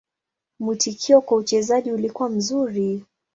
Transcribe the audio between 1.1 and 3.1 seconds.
kwa uchezaji ulikuwa mzuri.